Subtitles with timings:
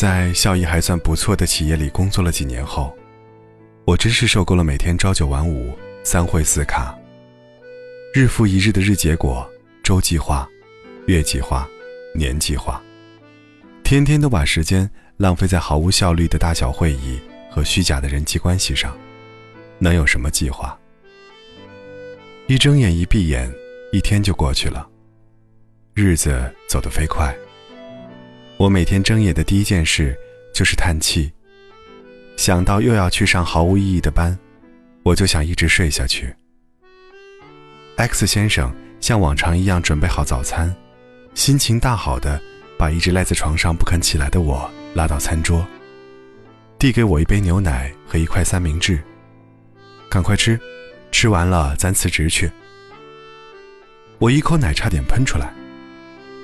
[0.00, 2.96] 在效益还算不错的企业里工作了几年后，
[3.84, 6.98] 我真是受够了每天朝九晚五、三会四卡、
[8.14, 9.46] 日复一日的日结果、
[9.84, 10.48] 周计划、
[11.06, 11.68] 月计划、
[12.14, 12.82] 年计划，
[13.84, 18.96] 天天都把时间浪费在毫无效率的大小会议和虚假的人际关系上，
[19.78, 20.74] 能有什么计划？
[22.46, 23.52] 一睁眼一闭眼，
[23.92, 24.88] 一天就过去了，
[25.92, 27.36] 日子走得飞快。
[28.60, 30.14] 我每天睁眼的第一件事
[30.52, 31.32] 就是叹气。
[32.36, 34.38] 想到又要去上毫无意义的班，
[35.02, 36.30] 我就想一直睡下去。
[37.96, 38.70] X 先生
[39.00, 40.76] 像往常一样准备好早餐，
[41.34, 42.38] 心情大好的
[42.78, 45.66] 把一直赖在床上不肯起来的我拉到餐桌，
[46.78, 49.02] 递给我一杯牛奶和一块三明治。
[50.10, 50.60] 赶快吃，
[51.10, 52.52] 吃完了咱辞职去。
[54.18, 55.50] 我一口奶差点喷出来，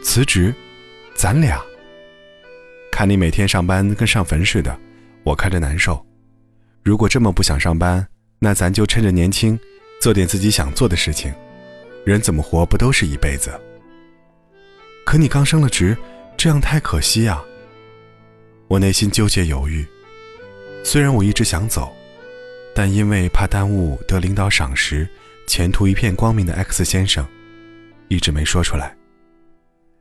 [0.00, 0.54] 辞职，
[1.16, 1.60] 咱俩。
[2.94, 4.78] 看你每天上班跟上坟似的，
[5.24, 6.00] 我看着难受。
[6.84, 8.06] 如果这么不想上班，
[8.38, 9.58] 那咱就趁着年轻，
[10.00, 11.34] 做点自己想做的事情。
[12.06, 13.50] 人怎么活不都是一辈子？
[15.04, 15.98] 可你刚升了职，
[16.36, 17.42] 这样太可惜呀。
[18.68, 19.84] 我内心纠结犹豫。
[20.84, 21.92] 虽然我一直想走，
[22.76, 25.04] 但因为怕耽误得领导赏识、
[25.48, 27.26] 前途一片光明的 X 先生，
[28.06, 28.96] 一直没说出来。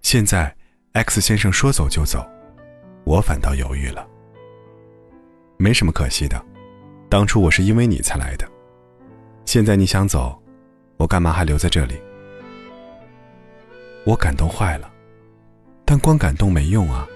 [0.00, 0.56] 现在
[0.94, 2.26] X 先生说走就走。
[3.08, 4.06] 我反倒犹豫了，
[5.56, 6.44] 没什么可惜的，
[7.08, 8.46] 当初我是因为你才来的，
[9.46, 10.38] 现在你想走，
[10.98, 11.94] 我干嘛还留在这里？
[14.04, 14.92] 我感动坏了，
[15.86, 17.08] 但光感动没用啊。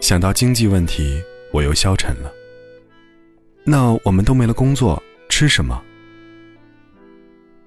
[0.00, 2.32] 想到经济问题，我又消沉了。
[3.62, 5.78] 那我们都没了工作，吃什么？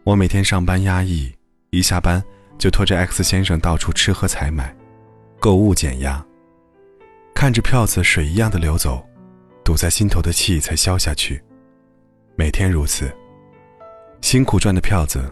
[0.03, 1.31] 我每天上班压抑，
[1.69, 2.23] 一下班
[2.57, 4.75] 就拖着 X 先生到处吃喝采买，
[5.39, 6.25] 购物减压。
[7.39, 9.07] 看着票子水一样的流走，
[9.63, 11.39] 堵在心头的气才消下去。
[12.35, 13.15] 每天如此，
[14.21, 15.23] 辛苦赚的票子，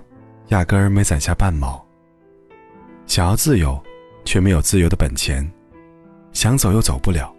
[0.49, 1.83] 压根儿没攒下半毛。
[3.07, 3.83] 想要自由，
[4.23, 5.43] 却没有自由的本钱；
[6.31, 7.35] 想走又走不了，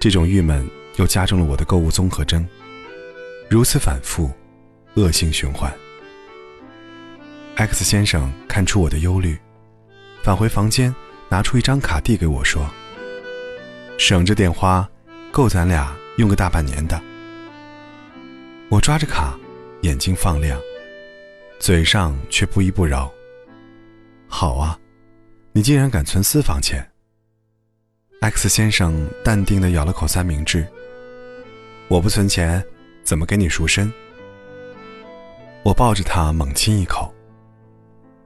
[0.00, 2.44] 这种郁闷又加重了我的购物综合征。
[3.48, 4.28] 如此反复，
[4.94, 5.72] 恶性循环。
[7.54, 9.38] X 先生看出我的忧虑，
[10.24, 10.92] 返回房间，
[11.28, 12.68] 拿出一张卡递给我说。
[13.98, 14.88] 省着点花，
[15.32, 16.98] 够咱俩用个大半年的。
[18.70, 19.36] 我抓着卡，
[19.82, 20.58] 眼睛放亮，
[21.58, 23.12] 嘴上却不依不饶。
[24.28, 24.78] 好啊，
[25.52, 26.88] 你竟然敢存私房钱。
[28.20, 30.64] X 先生淡定地咬了口三明治。
[31.88, 32.64] 我不存钱，
[33.02, 33.92] 怎么给你赎身？
[35.64, 37.12] 我抱着他猛亲一口。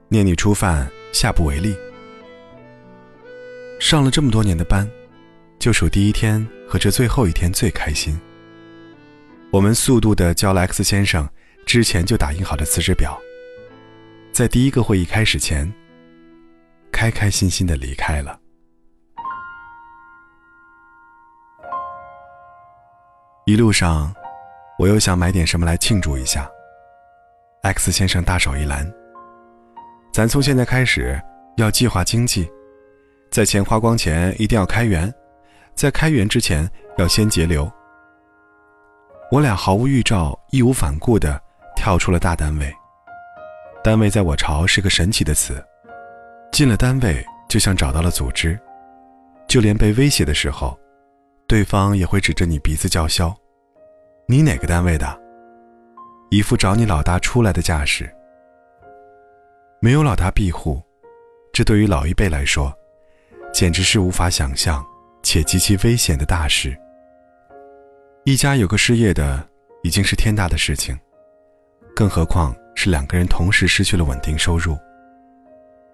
[0.07, 1.75] 念你初犯，下不为例。
[3.79, 4.87] 上了这么多年的班。
[5.63, 8.19] 就数第一天和这最后一天最开心。
[9.49, 11.25] 我们速度的交了 X 先生
[11.65, 13.17] 之前就打印好的辞职表，
[14.33, 15.73] 在第一个会议开始前，
[16.91, 18.37] 开开心心的离开了。
[23.45, 24.13] 一路上，
[24.77, 26.45] 我又想买点什么来庆祝一下。
[27.61, 28.85] X 先生大手一拦
[30.11, 31.17] ：“咱从现在开始
[31.55, 32.51] 要计划经济，
[33.31, 35.09] 在钱花光前一定要开源。”
[35.75, 37.71] 在开园之前要先节流。
[39.31, 41.41] 我俩毫无预兆、义无反顾地
[41.75, 42.73] 跳出了大单位。
[43.83, 45.63] 单位在我朝是个神奇的词，
[46.51, 48.59] 进了单位就像找到了组织，
[49.47, 50.77] 就连被威胁的时候，
[51.47, 53.35] 对方也会指着你鼻子叫嚣
[54.27, 55.21] ：“你哪个单位的？”
[56.29, 58.09] 一副找你老大出来的架势。
[59.79, 60.81] 没有老大庇护，
[61.51, 62.73] 这对于老一辈来说，
[63.51, 64.85] 简直是无法想象。
[65.23, 66.77] 且极其危险的大事。
[68.25, 69.45] 一家有个失业的，
[69.81, 70.97] 已经是天大的事情，
[71.95, 74.77] 更何况是两个人同时失去了稳定收入。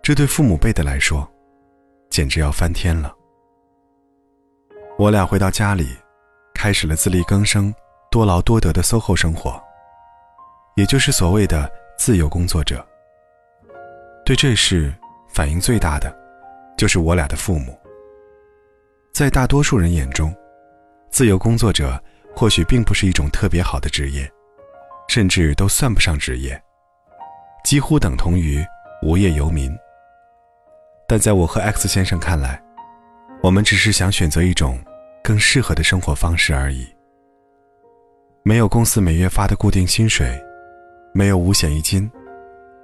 [0.04, 1.26] 这对父母辈的来说，
[2.10, 3.16] 简直要翻天了。
[4.98, 5.96] 我俩回到家里，
[6.54, 7.74] 开始了自力更生、
[8.12, 9.62] 多劳多得的 SOHO 生活，
[10.75, 12.86] 也就是所谓的自由工作者。
[14.25, 14.94] 对这事
[15.30, 16.14] 反应最大的，
[16.78, 17.79] 就是我俩的父母。
[19.19, 20.33] 在大多数人眼中，
[21.12, 22.01] 自由工作者
[22.33, 24.25] 或许并不是一种特别好的职业，
[25.10, 26.57] 甚至都算不上职业，
[27.66, 28.66] 几乎等同于
[29.01, 29.77] 无业游民。
[31.06, 32.63] 但在我和 X 先生看来，
[33.44, 34.80] 我们只是想选择一种
[35.22, 36.88] 更适合的生活方式而已。
[38.42, 40.33] 没有公司每月发的固定薪水，
[41.13, 42.10] 没有五险一金，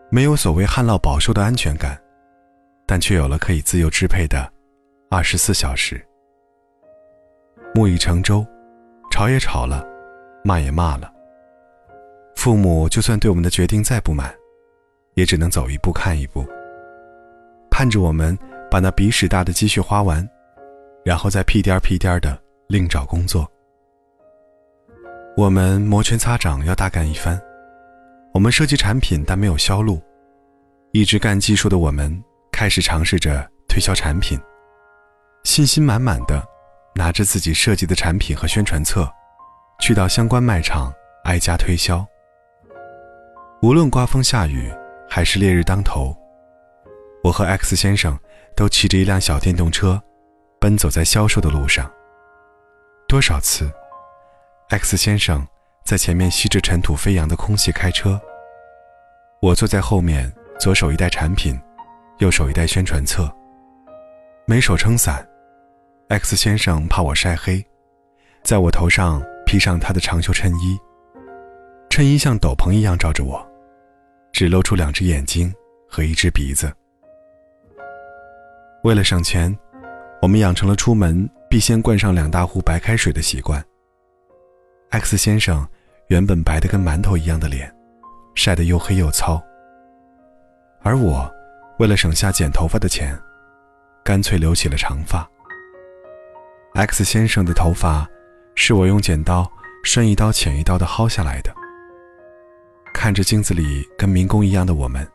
[0.10, 1.98] 没有所谓旱涝保收的安全感，
[2.86, 4.52] 但却有了可以自由支配的
[5.10, 6.06] 二十四小时。
[7.76, 8.48] 木已成舟，
[9.12, 9.86] 吵也吵了，
[10.46, 11.12] 骂也骂了。
[12.34, 14.34] 父母就算对我们的决定再不满，
[15.16, 16.48] 也只能走一步看一步，
[17.70, 18.38] 盼着我们
[18.72, 20.26] 把那鼻屎大的积蓄花完，
[21.04, 23.46] 然后再屁颠儿屁颠儿的另找工作。
[25.36, 27.38] 我们摩拳擦掌要大干一番，
[28.34, 30.02] 我们设计产品但没有销路，
[30.94, 32.24] 一直干技术的我们
[32.54, 34.40] 开始尝试着推销产品，
[35.44, 36.42] 信心满满的
[36.98, 39.12] 拿着自己设计的产品和宣传册，
[39.80, 40.94] 去到相关卖场
[41.26, 42.06] 挨家推销。
[43.62, 44.74] 无论刮风下雨
[45.10, 46.16] 还是烈日当头，
[47.22, 48.18] 我和 X 先生
[48.56, 50.02] 都骑着一辆小电动车，
[50.60, 51.92] 奔走在销售的路上。
[53.10, 53.70] 多少次
[54.70, 55.46] ，X 先生
[55.84, 58.20] 在前面吸着尘土飞扬的空气开车，
[59.42, 61.60] 我坐在后面，左手一袋产品，
[62.20, 63.30] 右手一袋宣传册，
[64.46, 65.28] 没手撑伞。
[66.08, 67.66] X 先生怕我晒黑，
[68.44, 70.78] 在我头上披上他的长袖衬衣，
[71.90, 73.44] 衬衣像斗篷一样罩着我。
[74.32, 75.52] 只露出两只眼睛
[75.90, 76.72] 和一只鼻子。
[78.84, 79.58] 为了省钱，
[80.22, 83.64] 我们养成了出门必先灌上两大壶白开水的习惯。
[84.92, 85.68] X 先生
[86.10, 87.74] 原本白得跟馒头一样的脸，
[88.36, 89.42] 晒得又黑又糙。
[90.84, 91.28] 而我，
[91.80, 93.18] 为了省下剪头发的钱，
[94.04, 95.28] 干脆留起了长发。
[96.76, 98.06] X 先生的头发，
[98.54, 99.50] 是我用剪刀
[99.82, 101.56] 深一刀浅一刀的薅下来的。
[102.94, 105.08] 看着镜子里跟民工一样的我们，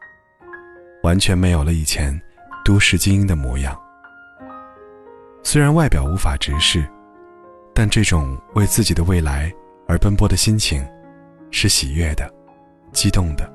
[1.03, 2.19] 完全没有了以前
[2.65, 3.79] 都市精英的模样。
[5.43, 6.83] 虽然外表无法直视，
[7.75, 9.53] 但这种为自己的未来
[9.87, 10.83] 而奔波的心情，
[11.51, 12.33] 是喜悦的、
[12.91, 13.53] 激动的。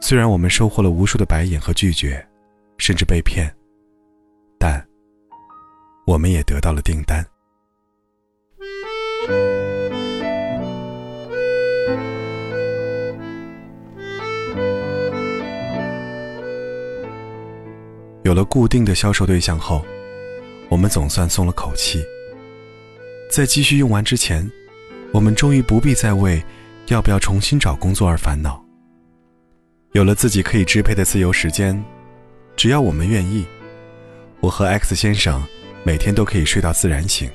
[0.00, 2.24] 虽然我们收获了无数的白眼和拒绝，
[2.78, 3.52] 甚至被骗，
[4.60, 4.80] 但
[6.06, 7.26] 我们也得到了订单。
[18.22, 19.84] 有了固定的销售对象后，
[20.68, 22.04] 我们总算松了口气。
[23.28, 24.48] 在积蓄用完之前，
[25.12, 26.40] 我们终于不必再为
[26.86, 28.64] 要不要重新找工作而烦恼。
[29.92, 31.84] 有了自己可以支配的自由时间，
[32.54, 33.44] 只要我们愿意，
[34.38, 35.42] 我和 X 先生
[35.86, 37.30] 每天都可以睡到自然醒。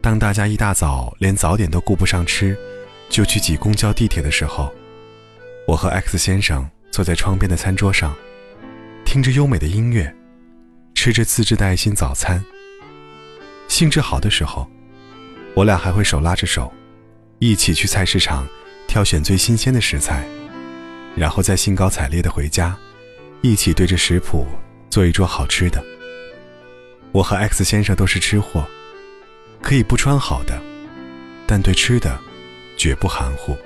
[0.00, 2.56] 当大家一大早连早点都顾不上吃，
[3.10, 4.72] 就去挤公交地铁的时候，
[5.66, 8.16] 我和 X 先生坐在窗边的餐桌上。
[9.04, 10.10] 听着优美的音乐，
[10.94, 12.42] 吃着自制的爱心早餐。
[13.68, 14.66] 兴致好的时候，
[15.54, 16.72] 我俩还会手拉着手，
[17.38, 18.48] 一起去菜市场
[18.88, 20.26] 挑选最新鲜的食材，
[21.14, 22.74] 然后再兴高采烈的回家，
[23.42, 24.46] 一起对着食谱
[24.88, 25.84] 做一桌好吃的。
[27.12, 28.66] 我和 X 先生都是吃货，
[29.62, 30.60] 可以不穿好的，
[31.46, 32.18] 但对吃的
[32.76, 33.56] 绝不含糊。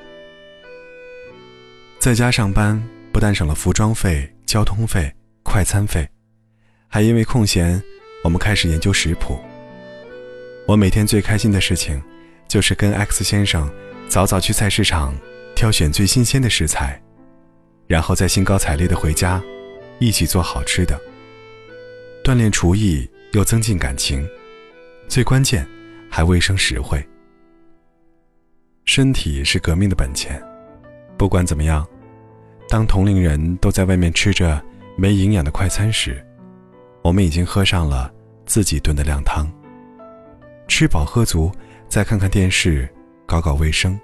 [1.99, 2.83] 在家上班
[3.13, 5.15] 不但省了服装费、交通费。
[5.47, 6.09] 快餐费，
[6.89, 7.81] 还因为空闲，
[8.25, 9.39] 我们开始研究食谱。
[10.67, 12.03] 我每天最开心的事情，
[12.49, 13.71] 就是跟 X 先生
[14.09, 15.15] 早早去菜市场
[15.55, 17.01] 挑选最新鲜的食材，
[17.87, 19.41] 然后再兴高采烈的回家，
[20.01, 20.99] 一起做好吃的。
[22.25, 24.27] 锻炼厨艺又增进感情，
[25.09, 25.67] 最关键
[26.11, 27.05] 还卫生实惠。
[28.85, 30.43] 身体是革命的本钱，
[31.19, 31.87] 不管怎么样，
[32.69, 34.63] 当同龄人都在外面吃着。
[34.97, 36.25] 没营养的快餐时，
[37.03, 38.15] 我们已经喝上了
[38.47, 39.45] 自己炖的靓汤。
[40.69, 41.51] 吃饱喝足，
[41.89, 42.89] 再看看电视，
[43.27, 43.99] 搞搞卫生。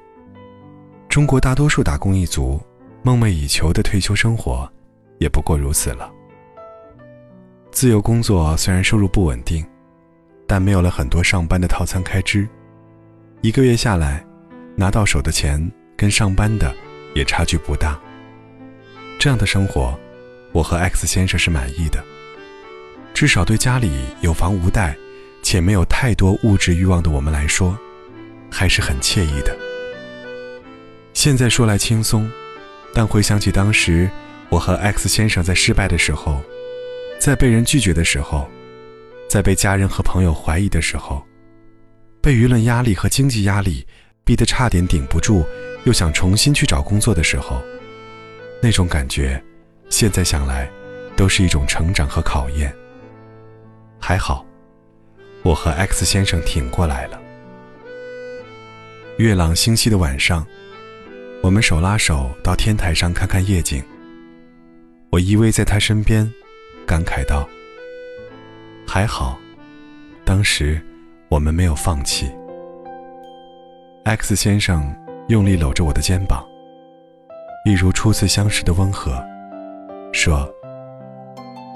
[1.09, 2.61] 中国大多数打工一族
[3.05, 4.69] 梦寐以求的退休生活，
[5.19, 6.13] 也不过如此了。
[7.81, 9.65] 自由工作虽然收入不稳定，
[10.47, 12.47] 但没有了很多上班的套餐开支，
[13.41, 14.23] 一个月下来，
[14.77, 15.59] 拿到手的钱
[15.97, 16.77] 跟上班的
[17.15, 17.99] 也差距不大。
[19.19, 19.99] 这样的生活。
[20.53, 22.05] 我和 X 先生是满意的，
[23.15, 24.95] 至少对家里有房无贷，
[25.43, 27.79] 且没有太多物质欲望的我们来说，
[28.51, 29.57] 还是很惬意的。
[31.15, 32.31] 现在说来轻松，
[32.93, 34.11] 但回想起当时
[34.51, 36.43] 我和 X 先生在失败的时候，
[37.21, 38.49] 在被人拒绝的时候，
[39.29, 41.23] 在被家人和朋友怀疑的时候，
[42.23, 43.87] 被舆论压力和经济压力
[44.25, 45.45] 逼得差点顶不住，
[45.85, 47.63] 又想重新去找工作的时候，
[48.63, 49.41] 那种感觉。
[49.91, 50.71] 现在想来，
[51.15, 52.75] 都是一种成长和考验。
[53.99, 54.47] 还好，
[55.43, 57.21] 我和 X 先生挺过来了。
[59.19, 60.47] 月朗星稀的晚上，
[61.43, 63.83] 我们手拉手到天台上看看夜景。
[65.11, 66.33] 我依偎在他身边，
[66.91, 67.49] 感慨道
[68.85, 69.39] ：“还好，
[70.25, 70.85] 当时
[71.29, 72.29] 我们没有放弃。
[74.03, 74.93] X 先生
[75.29, 76.45] 用力搂着我的肩膀，
[77.65, 79.25] 一如初次相识的温和，
[80.13, 80.53] 说：“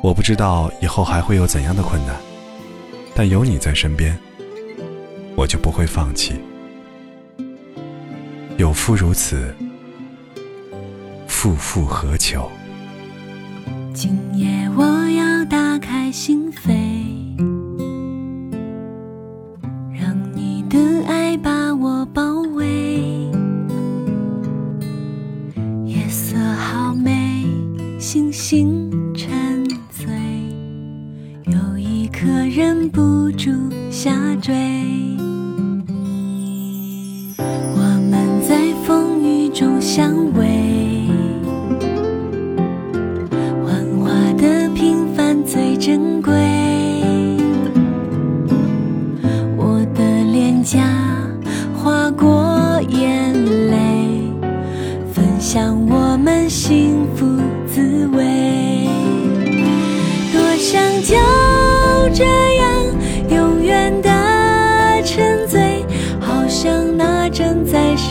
[0.03, 2.17] 我不知道以后还会有怎样的困难，
[3.15, 4.19] 但有你在身边，
[5.37, 6.35] 我就不会放弃。
[8.57, 9.55] 有夫如此，
[11.29, 12.51] 复复何求？”
[13.95, 16.94] 今夜我要打开心扉，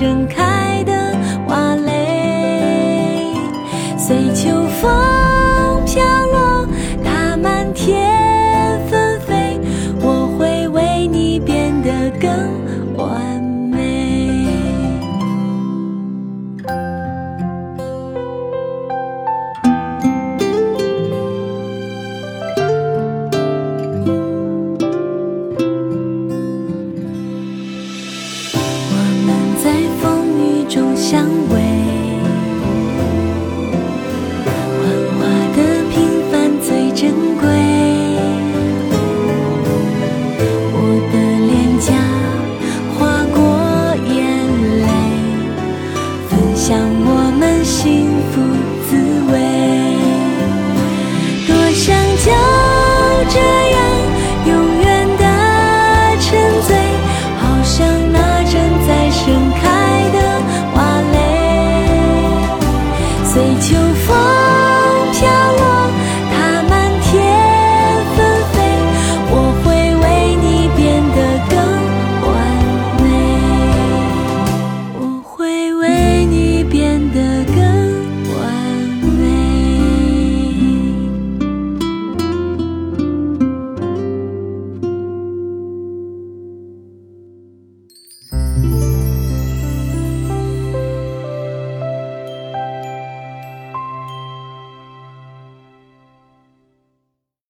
[0.03, 0.42] 正在盛开